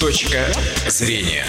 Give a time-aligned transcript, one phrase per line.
[0.00, 0.50] Точка
[0.88, 1.44] зрения.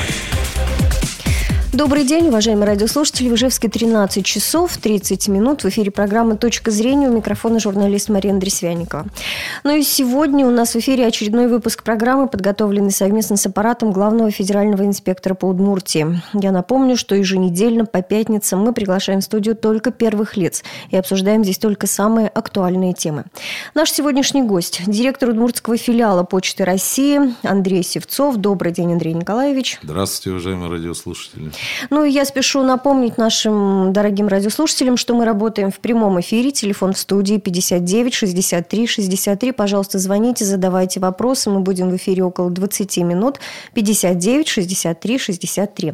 [1.74, 3.29] Добрый день, уважаемые радиослушатели.
[3.29, 5.63] В Ижевске 13 часов 30 минут.
[5.63, 7.08] В эфире программы «Точка зрения».
[7.08, 9.05] У микрофона журналист Мария Дресвяникова.
[9.63, 14.31] Ну и сегодня у нас в эфире очередной выпуск программы, подготовленный совместно с аппаратом главного
[14.31, 16.21] федерального инспектора по Удмуртии.
[16.34, 21.45] Я напомню, что еженедельно по пятницам мы приглашаем в студию только первых лиц и обсуждаем
[21.45, 23.23] здесь только самые актуальные темы.
[23.76, 28.35] Наш сегодняшний гость– директор удмуртского филиала Почты России Андрей Севцов.
[28.35, 29.80] Добрый день, Андрей Николаевич.
[29.81, 31.52] Здравствуйте, уважаемые радиослушатели.
[31.89, 36.52] Ну и я спешу напомнить нашим дорогим радиослушателям, что мы работаем в прямом эфире.
[36.52, 39.52] Телефон в студии 59 63 63.
[39.52, 41.49] Пожалуйста, звоните, задавайте вопросы.
[41.49, 43.39] Мы будем в эфире около 20 минут.
[43.73, 45.93] 59 63 63.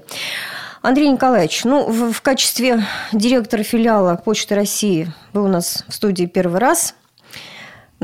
[0.81, 6.25] Андрей Николаевич, ну, в, в качестве директора филиала Почты России вы у нас в студии
[6.25, 6.95] первый раз.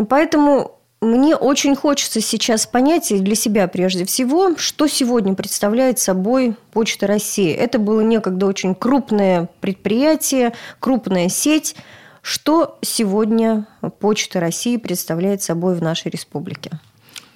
[0.09, 6.55] Поэтому мне очень хочется сейчас понять и для себя прежде всего, что сегодня представляет собой
[6.71, 7.51] Почта России.
[7.51, 11.76] Это было некогда очень крупное предприятие, крупная сеть.
[12.21, 13.68] Что сегодня
[13.99, 16.79] Почта России представляет собой в нашей республике?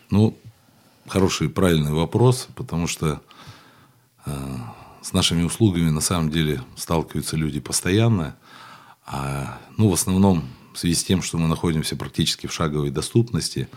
[0.09, 0.37] Ну,
[1.07, 3.19] хороший, правильный вопрос, потому что
[4.25, 4.31] э,
[5.01, 8.37] с нашими услугами на самом деле сталкиваются люди постоянно.
[9.05, 10.45] А, ну, в основном
[10.77, 13.67] в связи с тем, что мы находимся практически в шаговой доступности,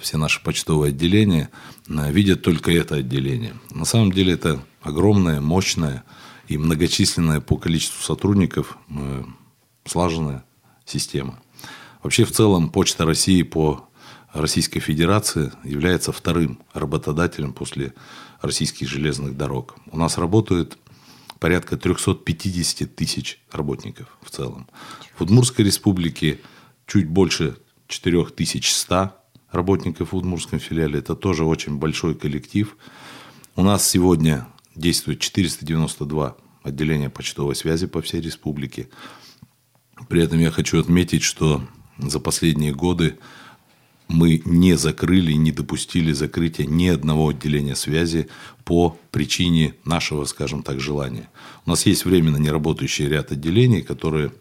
[0.00, 1.50] все наши почтовые отделения
[1.86, 3.54] э, видят только это отделение.
[3.70, 6.02] На самом деле это огромная, мощная
[6.48, 9.24] и многочисленная по количеству сотрудников э,
[9.84, 10.44] слаженная
[10.84, 11.38] система.
[12.02, 13.88] Вообще в целом Почта России по
[14.32, 17.94] Российской Федерации является вторым работодателем после
[18.40, 19.76] российских железных дорог.
[19.92, 20.76] У нас работают
[21.42, 24.68] порядка 350 тысяч работников в целом.
[25.16, 26.38] В Удмуртской республике
[26.86, 27.56] чуть больше
[27.88, 29.10] 4100
[29.50, 31.00] работников в Удмуртском филиале.
[31.00, 32.76] Это тоже очень большой коллектив.
[33.56, 38.88] У нас сегодня действует 492 отделения почтовой связи по всей республике.
[40.08, 41.66] При этом я хочу отметить, что
[41.98, 43.18] за последние годы
[44.08, 48.28] мы не закрыли, не допустили закрытия ни одного отделения связи
[48.64, 51.28] по причине нашего, скажем так, желания.
[51.66, 54.32] У нас есть временно неработающий ряд отделений, которые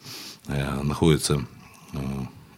[0.47, 1.45] э, находятся
[1.93, 1.97] э,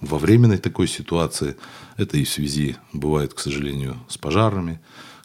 [0.01, 1.55] во временной такой ситуации.
[1.97, 4.79] Это и в связи, бывает, к сожалению, с пожарами,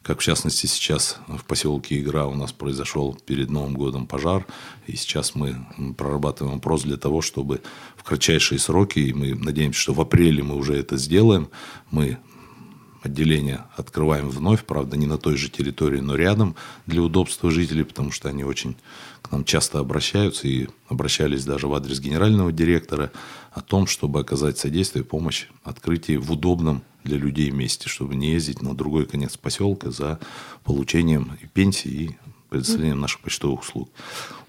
[0.08, 4.46] как в частности сейчас в поселке Игра у нас произошел перед Новым годом пожар,
[4.86, 5.66] и сейчас мы
[5.98, 7.60] прорабатываем вопрос для того, чтобы
[7.94, 11.50] в кратчайшие сроки, и мы надеемся, что в апреле мы уже это сделаем,
[11.90, 12.16] мы
[13.02, 18.10] отделение открываем вновь, правда, не на той же территории, но рядом для удобства жителей, потому
[18.10, 18.76] что они очень
[19.22, 23.10] к нам часто обращаются и обращались даже в адрес генерального директора
[23.52, 28.62] о том, чтобы оказать содействие помощь открытии в удобном для людей вместе, чтобы не ездить
[28.62, 30.18] на другой конец поселка за
[30.64, 32.16] получением и пенсии, и
[32.50, 33.90] предоставлением наших почтовых услуг.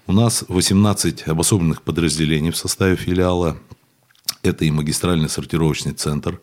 [0.06, 3.56] У нас 18 обособленных подразделений в составе филиала.
[4.42, 6.40] Это и магистральный сортировочный центр,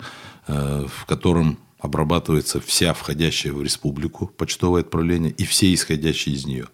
[0.47, 6.67] э, в котором обрабатывается вся входящая в республику почтовое отправление и все исходящие из нее.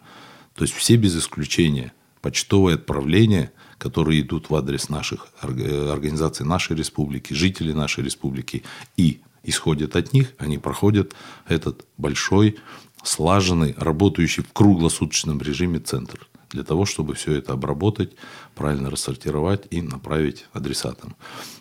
[0.55, 6.75] То есть все без исключения почтовые отправления, которые идут в адрес наших э, организаций нашей
[6.77, 8.63] республики, жителей нашей республики
[8.95, 11.13] и исходят от них, они проходят
[11.47, 12.57] этот большой,
[13.03, 18.11] слаженный, работающий в круглосуточном режиме центр для того, чтобы все это обработать,
[18.55, 21.15] правильно рассортировать и направить адресатам.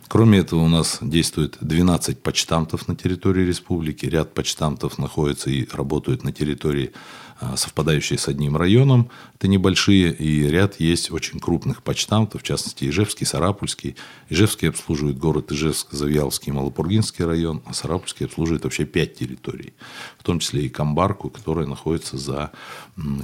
[0.08, 4.04] Кроме этого, у нас действует 12 почтамтов на территории республики.
[4.06, 6.92] Ряд почтамтов находится и работают на территории
[7.56, 13.26] совпадающие с одним районом, это небольшие, и ряд есть очень крупных почтамтов, в частности, Ижевский,
[13.26, 13.97] Сарапульский.
[14.28, 19.75] Ижевский обслуживает город Ижевск, Завьяловский, Малопургинский район, а Сарапульский обслуживает вообще пять территорий,
[20.19, 22.52] в том числе и Камбарку, которая находится за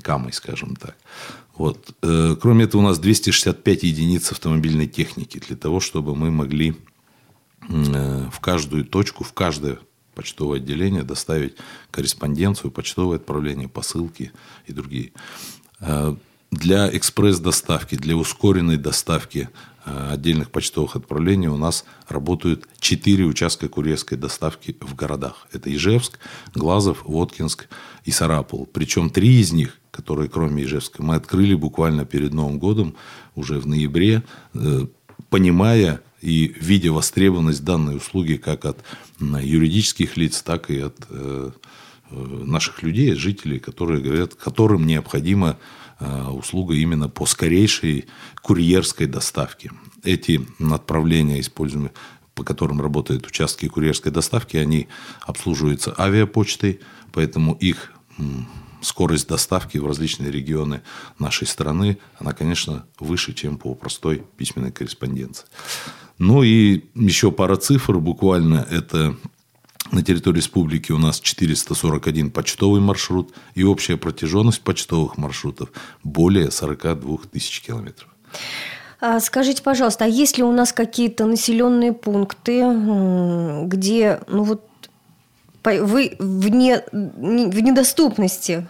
[0.02, 0.96] Камой, скажем так.
[1.54, 1.94] Вот.
[2.02, 6.76] Э, кроме этого, у нас 265 единиц автомобильной техники для того, чтобы мы могли
[7.68, 9.78] э, в каждую точку, в каждое
[10.18, 11.54] почтовое отделение доставить
[11.92, 14.32] корреспонденцию, почтовое отправление, посылки
[14.66, 15.12] и другие.
[15.78, 16.16] Э,
[16.50, 19.48] для экспресс-доставки, для ускоренной доставки
[19.86, 25.46] э, отдельных почтовых отправлений у нас работают четыре участка курьерской доставки в городах.
[25.52, 26.18] Это Ижевск,
[26.52, 27.68] Глазов, Воткинск
[28.04, 28.68] и Сарапул.
[28.72, 32.96] Причем три из них, которые кроме Ижевска, мы открыли буквально перед Новым годом,
[33.36, 34.86] уже в ноябре, э,
[35.30, 38.84] понимая и видя востребованность данной услуги как от
[39.20, 41.50] юридических лиц, так и от э,
[42.10, 45.58] э, наших людей, жителей, которые говорят, которым необходима
[46.00, 48.06] э, услуга именно по скорейшей
[48.42, 49.70] курьерской доставке.
[50.02, 50.40] Эти
[50.72, 51.92] отправления, используемые,
[52.34, 54.88] по которым работают участки курьерской доставки, они
[55.22, 56.80] обслуживаются авиапочтой,
[57.12, 57.92] поэтому их
[58.80, 60.82] скорость доставки в различные регионы
[61.18, 65.46] нашей страны, она, конечно, выше, чем по простой письменной корреспонденции.
[66.18, 68.66] Ну и еще пара цифр буквально.
[68.70, 69.14] Это
[69.92, 75.70] на территории республики у нас 441 почтовый маршрут и общая протяженность почтовых маршрутов
[76.02, 78.08] более 42 тысяч километров.
[79.00, 82.62] А скажите, пожалуйста, а есть ли у нас какие-то населенные пункты,
[83.66, 84.64] где, ну вот,
[85.64, 88.66] вы в, не, в недоступности,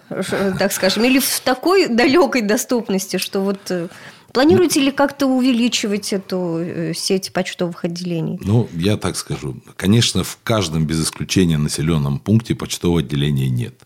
[0.58, 3.88] так скажем, или в такой далекой доступности, что вот э,
[4.32, 8.38] Планируете ли как-то увеличивать эту э, сеть почтовых отделений?
[8.42, 9.56] Ну, я так скажу.
[9.76, 13.82] Конечно, в каждом без исключения населенном пункте почтового отделения нет.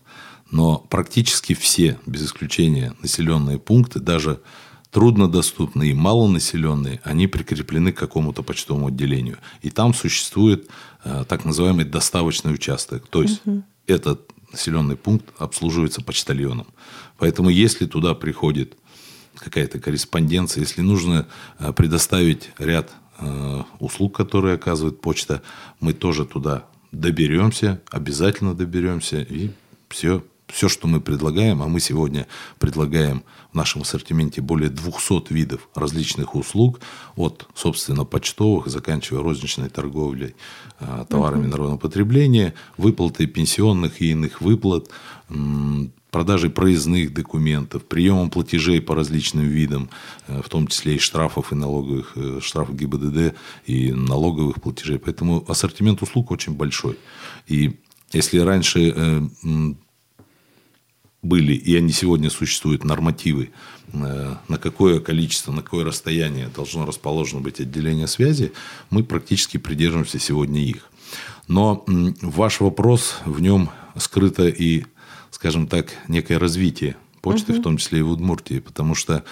[0.51, 4.41] Но практически все, без исключения, населенные пункты, даже
[4.91, 9.39] труднодоступные и малонаселенные, они прикреплены к какому-то почтовому отделению.
[9.61, 10.69] И там существует
[11.03, 13.07] э, так называемый доставочный участок.
[13.07, 13.63] То есть угу.
[13.87, 16.67] этот населенный пункт обслуживается почтальоном.
[17.17, 18.77] Поэтому если туда приходит
[19.43, 21.27] какая-то корреспонденция, если нужно
[21.59, 25.41] э, предоставить ряд э, услуг, которые оказывает почта,
[25.79, 29.51] мы тоже туда доберемся, обязательно доберемся, и
[29.89, 32.27] все, все, что мы предлагаем, а мы сегодня
[32.59, 36.79] предлагаем в нашем ассортименте более 200 видов различных услуг,
[37.15, 40.35] от, собственно, почтовых, заканчивая розничной торговлей
[40.79, 44.89] э, товарами народного потребления, выплаты пенсионных и иных выплат,
[46.13, 49.89] продажей проездных документов, приемом платежей по различным видам,
[50.27, 53.33] э, в том числе и штрафов, и налоговых, э, штрафов ГИБДД,
[53.65, 54.99] и налоговых платежей.
[54.99, 56.99] Поэтому ассортимент услуг очень большой.
[57.47, 57.79] И
[58.13, 59.21] если раньше э,
[61.23, 63.49] были, и они сегодня существуют, нормативы,
[63.93, 68.51] на какое количество, на какое расстояние должно расположено быть отделение связи,
[68.89, 70.89] мы практически придерживаемся сегодня их.
[71.47, 71.85] Но
[72.21, 74.85] ваш вопрос, в нем скрыто и
[75.33, 77.59] скажем так, некое развитие почты, угу.
[77.59, 79.23] в том числе и в Удмуртии, потому что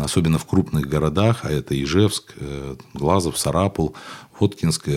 [0.00, 3.94] особенно в крупных городах, а это Ижевск, э, Глазов, Сарапул,
[4.38, 4.88] Воткинск,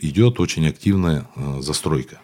[0.00, 2.20] идет очень активная э, застройка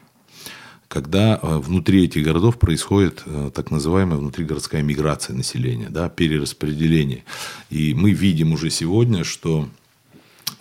[0.89, 3.25] когда э, внутри этих городов происходит
[3.55, 7.25] так называемая внутригородская миграция населения, да, перераспределение.
[7.71, 9.71] И мы видим уже сегодня, что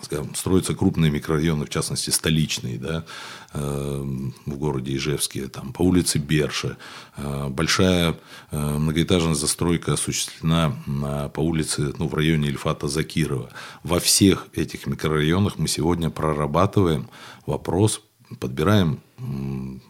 [0.02, 3.04] скажем, строятся крупные микрорайоны, в частности, столичные, да,
[3.52, 4.04] э,
[4.46, 6.76] в городе Ижевске, там, по улице Берша.
[7.16, 8.16] Э, большая
[8.50, 13.50] э, многоэтажная застройка осуществлена на, по улице, ну, в районе Ильфата Закирова.
[13.82, 17.08] Во всех этих микрорайонах мы сегодня прорабатываем
[17.46, 18.02] вопрос,
[18.40, 19.00] подбираем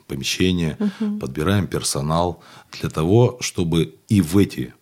[0.09, 1.19] помещения, угу.
[1.19, 2.43] подбираем персонал
[2.73, 4.75] для того, чтобы и в эти,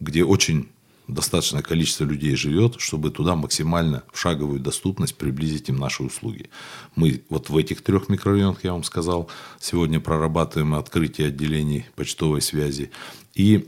[0.00, 0.68] где очень
[1.08, 6.48] достаточное количество людей живет, чтобы туда максимально в шаговую доступность приблизить им наши услуги.
[6.96, 9.28] Мы вот в этих трех микрорайонах, я вам сказал,
[9.60, 12.90] сегодня прорабатываем открытие отделений почтовой связи.
[13.34, 13.66] И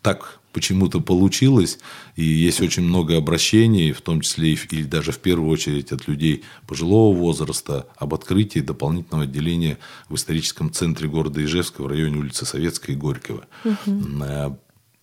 [0.00, 1.78] так почему-то получилось,
[2.16, 6.06] и есть очень много обращений, в том числе и, или даже в первую очередь от
[6.08, 9.78] людей пожилого возраста, об открытии дополнительного отделения
[10.08, 13.46] в историческом центре города Ижевска в районе улицы Советской и Горького.
[13.64, 13.90] Угу.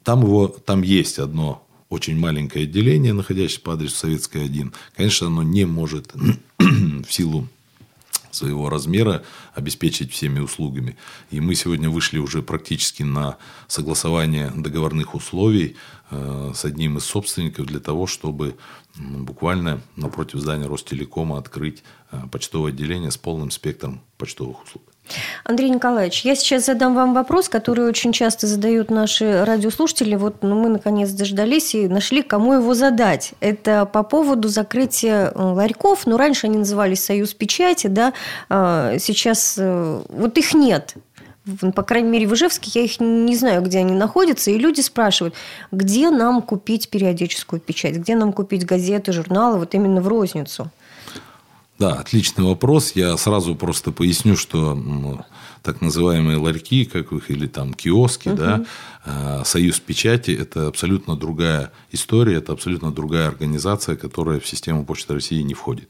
[0.04, 4.74] Там, его, там есть одно очень маленькое отделение, находящееся по адресу Советская 1.
[4.96, 6.13] Конечно, оно не может
[6.57, 7.48] в силу
[8.31, 9.24] своего размера
[9.54, 10.98] обеспечить всеми услугами.
[11.31, 13.38] И мы сегодня вышли уже практически на
[13.68, 15.75] согласование договорных условий
[16.12, 18.56] э, с одним из собственников для того, чтобы
[18.98, 24.84] буквально напротив здания Ростелекома открыть э, почтовое отделение с полным спектром почтовых услуг.
[25.44, 30.16] Андрей Николаевич, я сейчас задам вам вопрос, который очень часто задают наши радиослушатели.
[30.16, 33.34] Вот ну, мы наконец дождались и нашли, кому его задать.
[33.39, 36.06] Это по поводу закрытия э, ларьков.
[36.06, 38.13] Ну, раньше они назывались «Союз печати», да,
[38.50, 40.96] а, сейчас э, вот их нет
[41.74, 45.36] по крайней мере, в Ижевске, я их не знаю, где они находятся, и люди спрашивают,
[45.72, 50.70] где нам купить периодическую печать, где нам купить газеты, журналы, вот именно в розницу.
[51.79, 52.91] Да, отличный вопрос.
[52.95, 55.25] Я сразу просто поясню, что
[55.63, 58.38] так называемые ларьки, как их, или там киоски, угу.
[58.38, 58.65] да,
[59.05, 65.13] а, Союз печати– это абсолютно другая история, это абсолютно другая организация, которая в систему Почты
[65.13, 65.89] России не входит.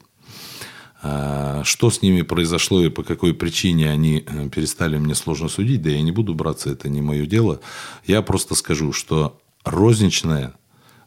[1.02, 5.82] А, что с ними произошло и по какой причине они э, перестали мне сложно судить,
[5.82, 7.62] да я не буду браться, это не мое дело.
[8.06, 10.54] Я просто скажу, что розничная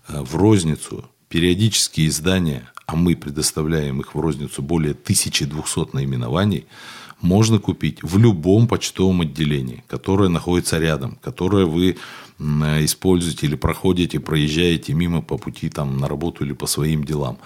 [0.08, 6.66] э, в розницу периодические издания а мы предоставляем их в розницу более 1200 наименований,
[7.22, 11.96] можно купить в любом почтовом отделении, которое находится рядом, которое вы
[12.38, 17.38] используете или проходите, проезжаете мимо по пути там, на работу или по своим делам.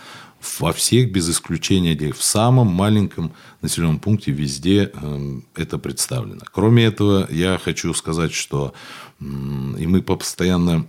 [0.60, 6.42] во всех, без исключения, в самом маленьком населенном пункте везде э, это представлено.
[6.52, 8.72] Кроме этого, я хочу сказать, что
[9.18, 10.86] и мы постоянно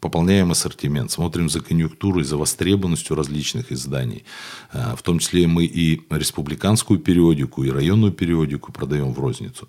[0.00, 4.24] пополняем ассортимент, смотрим за конъюнктурой, за востребованностью различных изданий.
[4.72, 9.68] Э, в том числе мы и республиканскую периодику, и районную периодику продаем в розницу.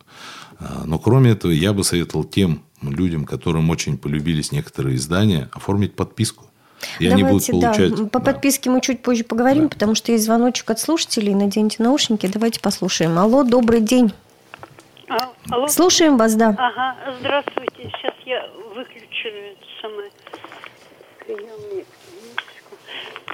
[0.60, 5.94] Э, но кроме этого, я бы советовал тем людям, которым очень полюбились некоторые издания, оформить
[5.96, 6.48] подписку.
[7.00, 7.96] И Давайте, они будут получать...
[7.96, 8.26] Да, по да.
[8.34, 9.70] подписке мы чуть позже поговорим, да.
[9.70, 11.36] потому что есть звоночек от слушателей.
[11.36, 13.20] Наденьте наушники, давайте послушаем.
[13.20, 14.12] Алло, добрый день.
[15.12, 15.68] А, алло.
[15.68, 16.56] Слушаем вас, да.
[16.58, 17.92] Ага, здравствуйте.
[17.98, 19.28] Сейчас я выключу
[19.82, 20.10] самое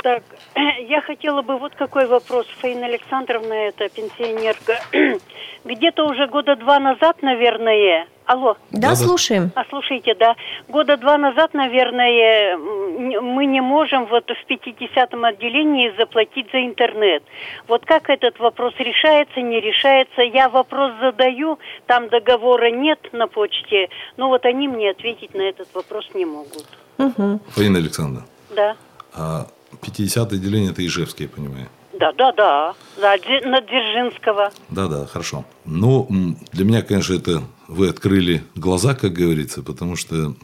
[0.02, 0.24] Так,
[0.88, 2.48] я хотела бы вот какой вопрос.
[2.60, 4.80] Фаина Александровна, это пенсионерка.
[5.66, 8.58] Где-то уже года два назад, наверное, Алло.
[8.72, 9.52] Да, да, слушаем.
[9.56, 10.36] А слушайте, да.
[10.68, 17.24] Года два назад, наверное, мы не можем вот в 50-м отделении заплатить за интернет.
[17.70, 20.22] Вот как этот вопрос решается, не решается?
[20.22, 23.88] Я вопрос задаю, там договора нет на почте,
[24.18, 26.66] но вот они мне ответить на этот вопрос не могут.
[26.98, 27.40] Угу.
[27.52, 28.28] Фаина Александровна.
[28.54, 28.76] Да.
[29.14, 29.48] А
[29.82, 31.68] 50 отделение это Ижевский, я понимаю.
[32.00, 32.76] Да, да, да.
[32.98, 33.16] да
[33.46, 34.52] на Дзержинского.
[34.70, 35.46] Да, да, хорошо.
[35.66, 36.08] Ну,
[36.52, 40.36] для меня, конечно, это вы открыли глаза, как говорится, потому что...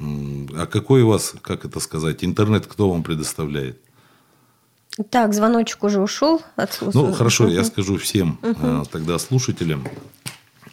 [0.58, 3.80] А какой у вас, как это сказать, интернет кто вам предоставляет?
[5.10, 6.42] Так, звоночек уже ушел.
[6.56, 6.80] От...
[6.94, 8.86] Ну, хорошо, я скажу всем угу.
[8.92, 9.88] тогда слушателям.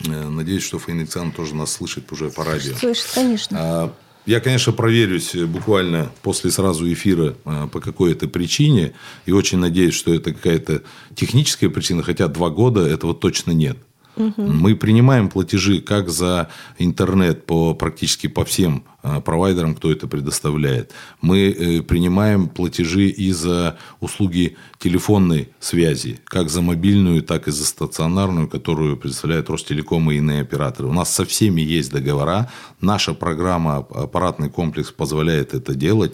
[0.06, 2.74] Э, надеюсь, что Фаина тоже нас слышит уже по радио.
[2.74, 3.58] Слышит, конечно.
[3.60, 3.92] А,
[4.26, 8.92] я, конечно, проверюсь буквально после сразу эфира э, по какой-то причине.
[9.26, 10.82] И очень надеюсь, что это какая-то
[11.14, 13.78] техническая причина, хотя два года этого точно нет.
[14.16, 14.42] Угу.
[14.42, 20.92] Мы принимаем платежи как за интернет по практически по всем э, провайдерам, кто это предоставляет.
[21.20, 27.64] Мы э, принимаем платежи и за услуги телефонной связи, как за мобильную, так и за
[27.64, 30.88] стационарную, которую предоставляют Ростелеком и иные операторы.
[30.88, 32.50] У нас со всеми есть договора.
[32.80, 36.12] Наша программа «Аппаратный комплекс» позволяет это делать.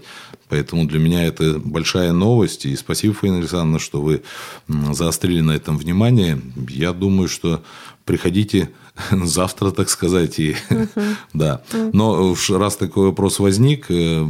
[0.49, 2.67] Поэтому для меня это большая новость.
[2.67, 4.23] И спасибо, Фаина Александровна, что вы
[4.93, 6.41] заострили на этом внимание.
[6.69, 7.65] Я думаю, что
[8.07, 8.71] приходите
[9.11, 10.39] завтра, так сказать.
[10.39, 10.57] И,
[11.35, 11.63] да.
[11.93, 14.25] Но раз такой вопрос возник, э,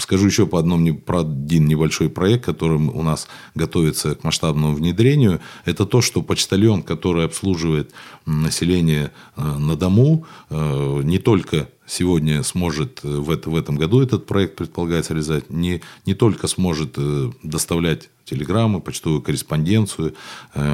[0.00, 3.26] скажу еще по одному, про один небольшой проект, который у нас
[3.56, 5.40] готовится к масштабному внедрению.
[5.64, 7.92] Это то, что почтальон, который обслуживает
[8.26, 14.26] население э, на дому, э, не только сегодня сможет в, это, в этом году этот
[14.26, 16.96] проект предполагается реализовать, не, не только сможет
[17.42, 20.14] доставлять телеграммы, почтовую корреспонденцию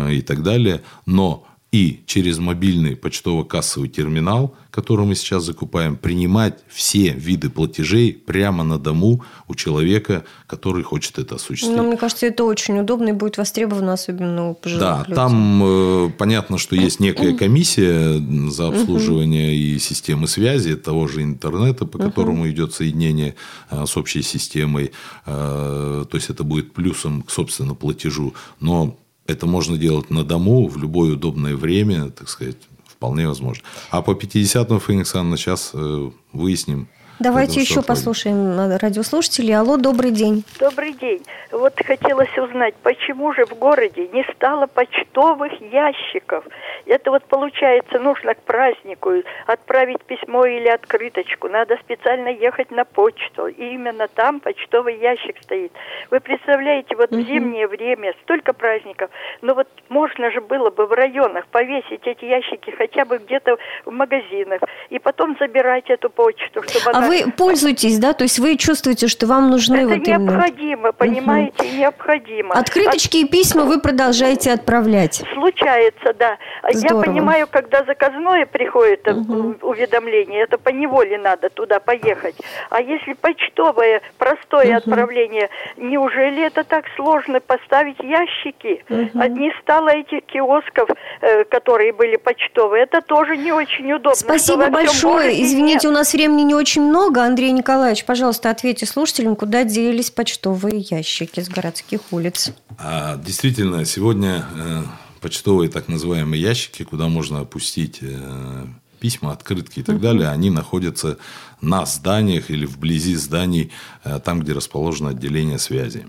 [0.09, 7.11] и так далее, но и через мобильный почтово-кассовый терминал, который мы сейчас закупаем, принимать все
[7.11, 11.77] виды платежей прямо на дому у человека, который хочет это осуществить.
[11.77, 15.15] Ну, мне кажется, это очень удобно и будет востребовано, особенно у пожилых Да, людей.
[15.15, 21.87] там э, понятно, что есть некая комиссия за обслуживание и системы связи того же интернета,
[21.87, 23.37] по которому идет соединение
[23.71, 24.91] э, с общей системой.
[25.27, 28.35] Э, то есть это будет плюсом к собственно платежу.
[28.59, 28.97] Но
[29.27, 33.62] это можно делать на дому в любое удобное время, так сказать, вполне возможно.
[33.91, 36.89] А по 50-му, Феникс Анна, сейчас э, выясним,
[37.21, 39.55] Давайте еще послушаем радиослушателей.
[39.55, 40.43] Алло, добрый день.
[40.59, 41.23] Добрый день.
[41.53, 46.45] Вот хотелось узнать, почему же в городе не стало почтовых ящиков?
[46.87, 49.12] Это вот получается, нужно к празднику
[49.47, 51.49] отправить письмо или открыточку.
[51.49, 53.49] Надо специально ехать на почту.
[53.49, 55.73] И именно там почтовый ящик стоит.
[56.11, 57.21] Вы представляете, вот угу.
[57.21, 59.11] в зимнее время столько праздников.
[59.43, 63.91] Но вот можно же было бы в районах повесить эти ящики хотя бы где-то в
[63.91, 64.62] магазинах.
[64.89, 68.12] И потом забирать эту почту, чтобы а она вы пользуетесь, да?
[68.12, 70.93] То есть вы чувствуете, что вам нужны Это вот необходимо, именно...
[70.93, 71.76] понимаете, угу.
[71.76, 72.55] необходимо.
[72.55, 73.25] Открыточки От...
[73.25, 75.23] и письма вы продолжаете отправлять?
[75.35, 76.38] Случается, да.
[76.73, 77.00] Здорово.
[77.00, 79.57] Я понимаю, когда заказное приходит угу.
[79.62, 82.37] уведомление, это по неволе надо туда поехать.
[82.71, 84.76] А если почтовое, простое угу.
[84.76, 88.85] отправление, неужели это так сложно поставить ящики?
[88.88, 89.25] Угу.
[89.40, 90.88] Не стало этих киосков,
[91.21, 92.85] э, которые были почтовые.
[92.85, 94.14] Это тоже не очень удобно.
[94.14, 95.43] Спасибо большое.
[95.43, 95.93] Извините, нет.
[95.93, 97.25] у нас времени не очень много много.
[97.25, 102.52] Андрей Николаевич, пожалуйста, ответьте слушателям, куда делись почтовые ящики с городских улиц.
[102.78, 104.83] А, действительно, сегодня э,
[105.23, 108.66] почтовые так называемые ящики, куда можно опустить э,
[109.00, 111.16] письма, открытки и так далее, они находятся
[111.62, 113.73] на зданиях или вблизи зданий,
[114.04, 116.07] э, там, где расположено отделение связи.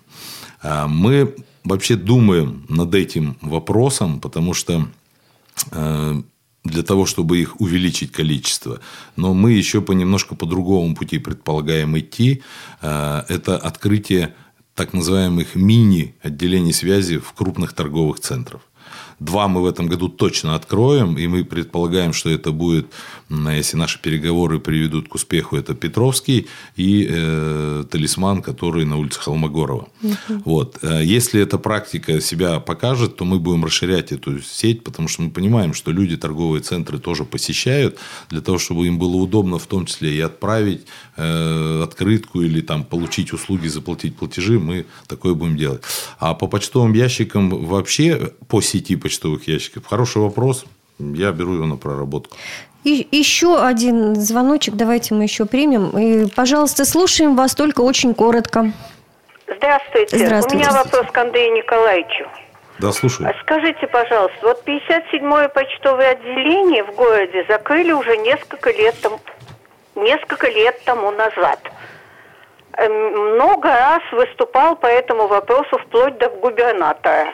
[0.62, 4.88] А, мы вообще думаем над этим вопросом, потому что
[5.72, 6.22] э,
[6.64, 8.80] для того, чтобы их увеличить количество.
[9.16, 12.44] Но мы еще по немножко по другому пути предполагаем идти.
[12.82, 14.36] Э, это открытие
[14.76, 18.62] так называемых мини-отделений связи в крупных торговых центрах.
[19.22, 22.88] Два мы в этом году точно откроем, и мы предполагаем, что это будет,
[23.30, 29.90] если наши переговоры приведут к успеху, это Петровский и э, Талисман, который на улице Холмогорова.
[30.02, 30.42] Угу.
[30.46, 30.80] Вот.
[30.82, 35.30] Э, если эта практика себя покажет, то мы будем расширять эту сеть, потому что мы
[35.30, 38.00] понимаем, что люди торговые центры тоже посещают,
[38.32, 40.88] для того, чтобы им было удобно в том числе и отправить
[41.18, 45.84] э, открытку или там, получить услуги, заплатить платежи, мы такое будем делать.
[46.18, 49.86] А по почтовым ящикам вообще по сети почтовых ящиков?
[49.86, 50.66] Хороший вопрос.
[51.00, 52.38] Я беру его на проработку.
[52.86, 55.90] И еще один звоночек, давайте мы еще примем.
[55.98, 58.72] И, пожалуйста, слушаем вас только очень коротко.
[59.58, 60.18] Здравствуйте.
[60.18, 60.56] Здравствуйте.
[60.56, 62.26] У меня вопрос к Андрею Николаевичу.
[62.80, 63.30] Да, слушаю.
[63.30, 69.20] А скажите, пожалуйста, вот 57-е почтовое отделение в городе закрыли уже несколько лет, там,
[69.96, 71.60] несколько лет тому назад.
[72.78, 77.34] Эм, много раз выступал по этому вопросу вплоть до губернатора.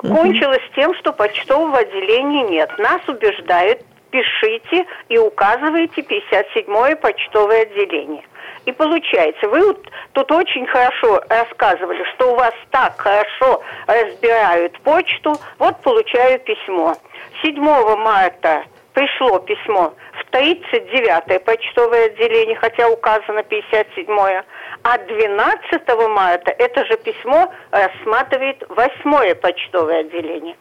[0.00, 2.70] Кончилось тем, что почтового отделения нет.
[2.78, 3.80] Нас убеждают,
[4.10, 8.24] пишите и указывайте 57-е почтовое отделение.
[8.64, 9.76] И получается, вы
[10.12, 15.36] тут очень хорошо рассказывали, что у вас так хорошо разбирают почту.
[15.58, 16.94] Вот получаю письмо.
[17.42, 17.60] 7
[17.96, 18.64] марта
[18.94, 19.92] пришло письмо
[20.32, 24.44] 39-е почтовое отделение, хотя указано 57-е.
[24.82, 30.56] А 12 марта это же письмо рассматривает 8-е почтовое отделение.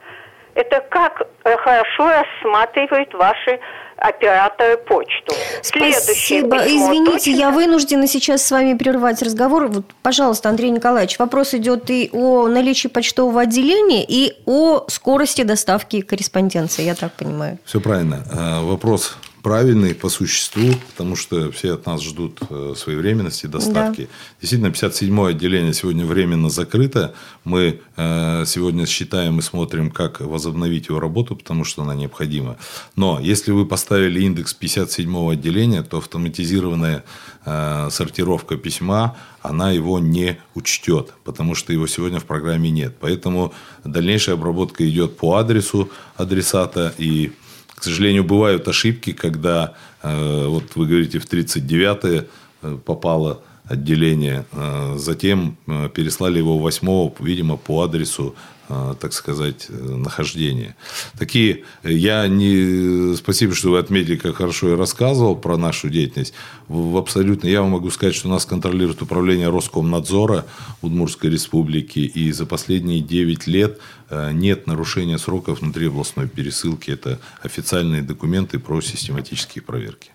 [0.55, 3.59] Это как э, хорошо рассматривают ваши
[3.95, 5.33] операторы почту.
[5.61, 6.57] Спасибо.
[6.57, 7.29] Извините, точно...
[7.29, 9.67] я вынуждена сейчас с вами прервать разговор.
[9.67, 16.01] Вот, пожалуйста, Андрей Николаевич, вопрос идет и о наличии почтового отделения, и о скорости доставки
[16.01, 17.57] корреспонденции, я так понимаю.
[17.65, 18.23] Все правильно.
[18.35, 24.01] А, вопрос правильный по существу, потому что все от нас ждут э, своевременности доставки.
[24.01, 24.08] Да.
[24.41, 27.13] Действительно, 57-е отделение сегодня временно закрыто.
[27.43, 32.58] Мы э, сегодня считаем и смотрим, как возобновить его работу, потому что она необходима.
[32.96, 37.03] Но если вы поставили индекс 57-го отделения, то автоматизированная
[37.46, 42.95] э, сортировка письма, она его не учтет, потому что его сегодня в программе нет.
[42.99, 47.32] Поэтому дальнейшая обработка идет по адресу адресата и
[47.79, 52.27] к сожалению, бывают ошибки, когда, э, вот вы говорите, в 39-е
[52.61, 55.58] э, попало отделение, э, затем
[55.93, 58.36] переслали его 8 видимо, по адресу
[58.71, 60.75] а, так сказать, нахождения.
[61.17, 66.36] Такие, я не, спасибо, что вы отметили, как хорошо я рассказывал про нашу деятельность.
[66.67, 70.45] В, абсолютно, я вам могу сказать, что нас контролирует управление Роскомнадзора
[70.84, 73.79] Удмуртской Республики, и за последние 9 лет
[74.12, 76.91] э, нет нарушения сроков внутри областной пересылки.
[76.91, 80.12] Это официальные документы про систематические проверки.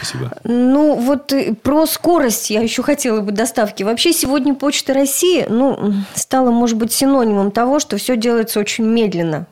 [0.00, 0.32] Спасибо.
[0.44, 3.82] Ну, вот э, про скорость я еще хотела бы доставки.
[3.82, 9.46] Вообще сегодня Почта России ну, стала, может быть, синонимом того, что все делается очень медленно.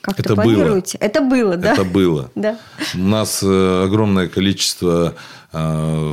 [0.00, 0.98] Как это планируете?
[0.98, 1.06] Было.
[1.06, 1.72] Это было, да?
[1.72, 2.30] Это было.
[2.34, 2.58] Да.
[2.94, 5.14] У нас э, огромное количество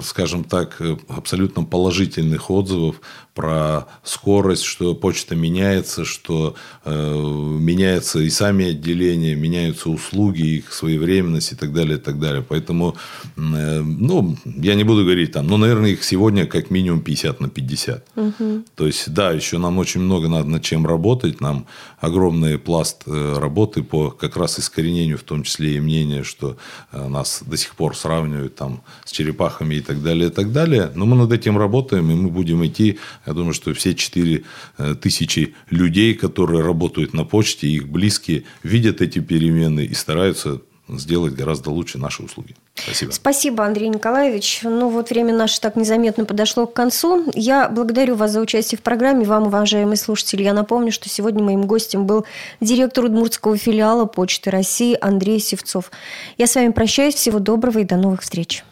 [0.03, 3.01] скажем так, э, абсолютно положительных отзывов
[3.33, 11.53] про скорость, что почта меняется, что э, меняются и сами отделения, меняются услуги, их своевременность
[11.53, 12.45] и так далее, и так далее.
[12.47, 12.95] Поэтому,
[13.37, 17.49] э, ну, я не буду говорить там, но, наверное, их сегодня как минимум 50 на
[17.49, 18.07] 50.
[18.15, 18.63] Угу.
[18.75, 21.65] То есть, да, еще нам очень много надо над чем работать, нам
[21.99, 26.57] огромный пласт э, работы по как раз искоренению, в том числе и мнения, что
[26.91, 30.51] э, нас до сих пор сравнивают там с черепашками черепахами и так далее, и так
[30.51, 30.91] далее.
[30.95, 32.97] Но мы над этим работаем, и мы будем идти.
[33.25, 34.43] Я думаю, что все 4
[34.77, 41.33] э, тысячи людей, которые работают на почте, их близкие, видят эти перемены и стараются сделать
[41.33, 42.55] гораздо лучше наши услуги.
[42.75, 43.11] Спасибо.
[43.11, 44.61] Спасибо, Андрей Николаевич.
[44.63, 47.31] Ну вот время наше так незаметно подошло к концу.
[47.33, 49.25] Я благодарю вас за участие в программе.
[49.25, 52.25] Вам, уважаемые слушатели, я напомню, что сегодня моим гостем был
[52.59, 55.91] директор Удмуртского филиала Почты России Андрей Севцов.
[56.37, 57.15] Я с вами прощаюсь.
[57.15, 58.63] Всего доброго и до новых встреч.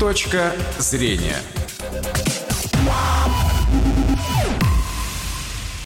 [0.00, 1.36] Точка зрения.